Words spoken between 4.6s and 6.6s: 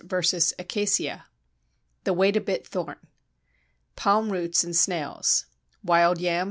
and snails Wild yam _v.